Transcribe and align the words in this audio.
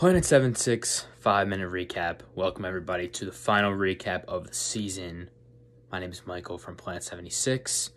Planet 0.00 0.24
76 0.24 1.04
five 1.18 1.46
minute 1.46 1.70
recap. 1.70 2.20
Welcome, 2.34 2.64
everybody, 2.64 3.06
to 3.08 3.26
the 3.26 3.32
final 3.32 3.70
recap 3.70 4.24
of 4.24 4.46
the 4.46 4.54
season. 4.54 5.28
My 5.92 6.00
name 6.00 6.10
is 6.10 6.22
Michael 6.24 6.56
from 6.56 6.74
Planet 6.74 7.02
76. 7.02 7.90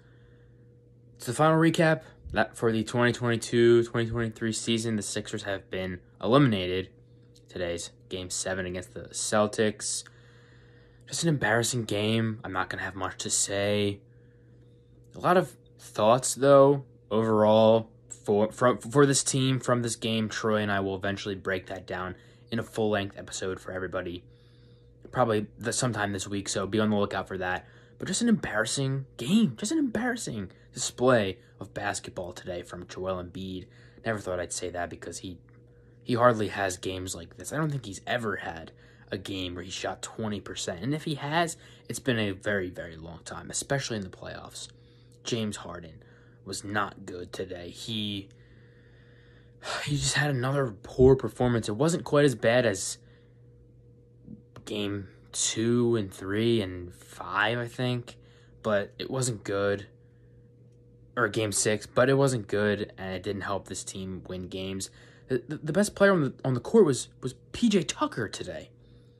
It's 1.16 1.26
the 1.26 1.34
final 1.34 1.58
recap 1.58 2.02
that 2.34 2.58
for 2.58 2.74
the 2.74 2.84
2022 2.84 3.84
2023 3.84 4.52
season. 4.52 4.98
The 4.98 5.02
Sixers 5.02 5.44
have 5.44 5.70
been 5.70 6.02
eliminated. 6.22 6.90
Today's 7.48 7.92
game 8.10 8.30
seven 8.30 8.66
against 8.66 8.94
the 8.94 9.04
Celtics. 9.14 10.04
Just 11.08 11.24
an 11.24 11.30
embarrassing 11.30 11.86
game. 11.86 12.42
I'm 12.44 12.52
not 12.52 12.70
going 12.70 12.80
to 12.80 12.84
have 12.84 12.96
much 12.96 13.20
to 13.20 13.30
say. 13.30 14.02
A 15.16 15.20
lot 15.22 15.38
of 15.38 15.56
thoughts, 15.80 16.36
though, 16.36 16.84
overall 17.10 17.93
for 18.24 18.52
from 18.52 18.78
for 18.78 19.06
this 19.06 19.24
team 19.24 19.60
from 19.60 19.82
this 19.82 19.96
game. 19.96 20.30
Troy 20.30 20.58
and 20.58 20.72
I 20.72 20.80
will 20.80 20.96
eventually 20.96 21.36
break 21.36 21.68
that 21.68 21.86
down 21.86 22.16
in 22.52 22.60
a 22.60 22.64
full 22.64 22.90
length 22.90 23.18
episode 23.18 23.60
for 23.60 23.72
everybody, 23.72 24.24
probably 25.12 25.48
the, 25.58 25.74
sometime 25.74 26.14
this 26.14 26.28
week. 26.28 26.50
So 26.50 26.68
be 26.68 26.80
on 26.80 26.90
the 26.90 26.96
lookout 26.96 27.28
for 27.28 27.38
that. 27.38 27.68
But 28.00 28.08
just 28.08 28.22
an 28.22 28.30
embarrassing 28.30 29.06
game, 29.18 29.56
just 29.58 29.72
an 29.72 29.78
embarrassing 29.78 30.52
display 30.74 31.38
of 31.60 31.74
basketball 31.74 32.34
today 32.34 32.62
from 32.62 32.88
Joel 32.88 33.24
Embiid. 33.24 33.68
Never 34.06 34.20
thought 34.20 34.40
I'd 34.40 34.52
say 34.52 34.70
that 34.70 34.90
because 34.90 35.20
he 35.20 35.38
he 36.04 36.16
hardly 36.16 36.50
has 36.50 36.78
games 36.78 37.16
like 37.16 37.38
this. 37.38 37.54
I 37.54 37.58
don't 37.58 37.70
think 37.70 37.86
he's 37.86 38.02
ever 38.06 38.38
had 38.38 38.72
a 39.12 39.18
game 39.18 39.56
where 39.56 39.64
he 39.64 39.72
shot 39.72 40.02
20%. 40.02 40.82
And 40.82 40.94
if 40.94 41.04
he 41.04 41.16
has, 41.16 41.56
it's 41.88 42.00
been 42.00 42.20
a 42.20 42.32
very, 42.32 42.70
very 42.70 42.98
long 42.98 43.20
time, 43.24 43.50
especially 43.50 43.98
in 43.98 44.04
the 44.04 44.10
playoffs. 44.10 44.68
James 45.24 45.58
Harden 45.58 46.04
was 46.46 46.64
not 46.64 47.06
good 47.06 47.32
today. 47.32 47.70
He 47.70 48.30
he 49.86 49.98
just 49.98 50.16
had 50.16 50.30
another 50.30 50.74
poor 50.84 51.16
performance. 51.16 51.70
It 51.70 51.76
wasn't 51.76 52.04
quite 52.04 52.26
as 52.26 52.36
bad 52.36 52.66
as 52.66 52.98
game 54.66 55.08
2 55.34 55.96
and 55.96 56.14
3 56.14 56.62
and 56.62 56.94
5, 56.94 57.58
I 57.58 57.68
think, 57.68 58.18
but 58.62 58.94
it 58.98 59.10
wasn't 59.10 59.44
good. 59.44 59.88
Or 61.16 61.28
game 61.28 61.52
6, 61.52 61.88
but 61.88 62.10
it 62.10 62.16
wasn't 62.16 62.48
good 62.48 62.92
and 62.98 63.14
it 63.14 63.22
didn't 63.22 63.44
help 63.44 63.68
this 63.68 63.84
team 63.84 64.24
win 64.28 64.48
games. 64.48 64.90
The, 65.28 65.44
the, 65.48 65.74
best 65.74 65.96
player 65.96 66.12
on 66.12 66.22
the 66.22 66.34
on 66.44 66.54
the 66.54 66.60
court 66.60 66.86
was 66.86 67.10
was 67.22 67.34
PJ 67.54 67.88
Tucker 67.88 68.28
today. 68.28 68.70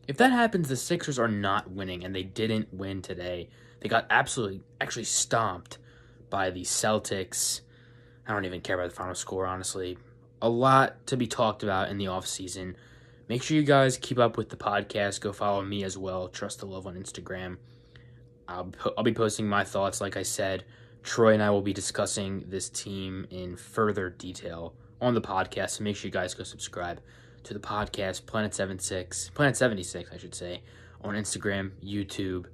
If 0.08 0.18
that 0.18 0.32
happens, 0.32 0.70
the 0.70 0.76
Sixers 0.76 1.18
are 1.18 1.30
not 1.30 1.72
winning, 1.72 2.04
and 2.04 2.14
they 2.14 2.24
didn't 2.24 2.74
win 2.74 3.02
today. 3.02 3.50
They 3.80 3.90
got 3.90 4.06
absolutely, 4.10 4.62
actually 4.82 5.06
stomped 5.06 5.78
by 6.34 6.50
the 6.50 6.64
Celtics. 6.64 7.62
I 8.28 8.34
don't 8.34 8.46
even 8.46 8.62
care 8.62 8.76
about 8.76 8.90
the 8.90 8.96
final 8.96 9.14
score, 9.14 9.46
honestly. 9.46 10.00
A 10.42 10.50
lot 10.50 11.06
to 11.06 11.16
be 11.16 11.28
talked 11.28 11.62
about 11.62 11.90
in 11.90 12.00
the 12.00 12.06
offseason. 12.06 12.74
Make 13.30 13.44
sure 13.44 13.56
you 13.56 13.62
guys 13.62 13.98
keep 13.98 14.18
up 14.18 14.36
with 14.36 14.50
the 14.50 14.56
podcast. 14.56 15.22
Go 15.22 15.32
follow 15.32 15.62
me 15.62 15.84
as 15.84 15.96
well. 15.96 16.28
Trust 16.30 16.60
the 16.60 16.66
Love 16.66 16.88
on 16.88 16.96
Instagram. 16.96 17.58
I'll, 18.48 18.74
I'll 18.98 19.04
be 19.04 19.14
posting 19.14 19.48
my 19.48 19.64
thoughts, 19.64 20.02
like 20.02 20.18
I 20.18 20.24
said. 20.24 20.64
Troy 21.04 21.36
and 21.36 21.44
I 21.44 21.52
will 21.52 21.62
be 21.62 21.72
discussing 21.72 22.46
this 22.48 22.68
team 22.68 23.28
in 23.30 23.56
further 23.56 24.10
detail 24.10 24.74
on 25.00 25.14
the 25.14 25.22
podcast. 25.22 25.70
So 25.70 25.84
make 25.84 25.96
sure 25.96 26.08
you 26.08 26.12
guys 26.12 26.34
go 26.34 26.44
subscribe 26.44 27.00
to 27.44 27.54
the 27.54 27.60
podcast, 27.60 28.26
Planet 28.26 28.56
76, 28.56 29.30
Planet 29.36 29.56
76, 29.56 30.10
I 30.12 30.18
should 30.18 30.34
say, 30.34 30.64
on 31.04 31.14
Instagram, 31.14 31.74
YouTube, 31.86 32.46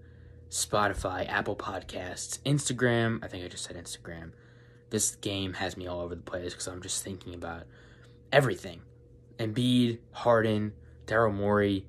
Spotify, 0.50 1.28
Apple 1.30 1.56
Podcasts, 1.56 2.40
Instagram. 2.40 3.24
I 3.24 3.28
think 3.28 3.46
I 3.46 3.48
just 3.48 3.64
said 3.64 3.76
Instagram. 3.76 4.32
This 4.90 5.16
game 5.16 5.54
has 5.54 5.78
me 5.78 5.88
all 5.88 6.02
over 6.02 6.16
the 6.16 6.22
place 6.22 6.54
because 6.54 6.68
I'm 6.68 6.82
just 6.82 7.04
thinking 7.04 7.36
about 7.36 7.64
everything. 8.32 8.82
Embiid, 9.38 10.00
Harden, 10.12 10.74
Daryl 11.06 11.34
Morey, 11.34 11.86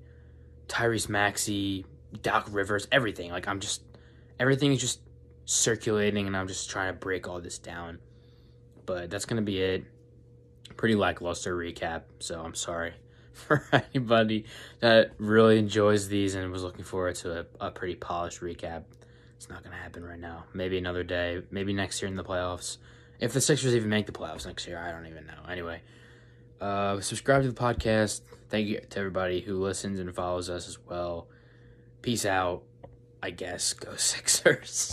Tyrese 0.68 1.08
Maxey, 1.08 1.86
Doc 2.22 2.48
Rivers, 2.50 2.86
everything. 2.92 3.30
Like 3.30 3.48
I'm 3.48 3.60
just 3.60 3.82
everything 4.38 4.72
is 4.72 4.80
just 4.80 5.00
circulating 5.46 6.26
and 6.26 6.36
I'm 6.36 6.46
just 6.46 6.68
trying 6.70 6.92
to 6.92 6.98
break 6.98 7.26
all 7.26 7.40
this 7.40 7.58
down. 7.58 7.98
But 8.84 9.08
that's 9.10 9.24
gonna 9.24 9.42
be 9.42 9.60
it. 9.60 9.84
Pretty 10.76 10.94
lackluster 10.94 11.56
recap, 11.56 12.02
so 12.18 12.40
I'm 12.40 12.54
sorry 12.54 12.92
for 13.32 13.64
anybody 13.72 14.44
that 14.80 15.12
really 15.18 15.58
enjoys 15.58 16.08
these 16.08 16.34
and 16.34 16.50
was 16.50 16.62
looking 16.62 16.84
forward 16.84 17.14
to 17.16 17.40
a, 17.40 17.46
a 17.60 17.70
pretty 17.70 17.94
polished 17.94 18.40
recap. 18.40 18.84
It's 19.36 19.48
not 19.48 19.62
going 19.62 19.74
to 19.74 19.82
happen 19.82 20.04
right 20.04 20.18
now. 20.18 20.44
Maybe 20.52 20.76
another 20.76 21.02
day. 21.02 21.42
Maybe 21.50 21.72
next 21.72 22.02
year 22.02 22.10
in 22.10 22.16
the 22.16 22.24
playoffs. 22.24 22.76
If 23.18 23.32
the 23.32 23.40
Sixers 23.40 23.74
even 23.74 23.88
make 23.88 24.06
the 24.06 24.12
playoffs 24.12 24.46
next 24.46 24.66
year, 24.66 24.78
I 24.78 24.92
don't 24.92 25.06
even 25.06 25.26
know. 25.26 25.50
Anyway, 25.50 25.80
uh, 26.60 27.00
subscribe 27.00 27.42
to 27.42 27.48
the 27.50 27.54
podcast. 27.54 28.20
Thank 28.48 28.68
you 28.68 28.80
to 28.80 28.98
everybody 28.98 29.40
who 29.40 29.58
listens 29.58 29.98
and 29.98 30.14
follows 30.14 30.50
us 30.50 30.68
as 30.68 30.78
well. 30.78 31.28
Peace 32.02 32.26
out. 32.26 32.62
I 33.22 33.30
guess. 33.30 33.72
Go 33.74 33.96
Sixers. 33.96 34.88